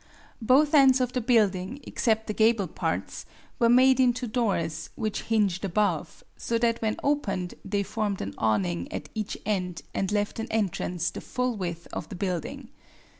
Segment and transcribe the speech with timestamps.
[0.41, 3.23] Both ends of the building, except the gable parts,
[3.59, 8.91] were made into doors which hinged above, so that when opened they formed an awning
[8.91, 12.69] at each end and left an entrance the full width of the building.